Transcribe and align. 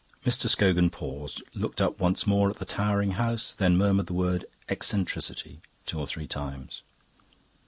Mr. 0.25 0.49
Scogan 0.49 0.89
paused, 0.89 1.43
looked 1.53 1.79
up 1.79 1.99
once 1.99 2.25
more 2.25 2.49
at 2.49 2.55
the 2.57 2.65
towering 2.65 3.11
house, 3.11 3.51
then 3.53 3.77
murmured 3.77 4.07
the 4.07 4.15
word 4.15 4.45
"Eccentricity," 4.67 5.61
two 5.85 5.99
or 5.99 6.07
three 6.07 6.25
times. 6.25 6.81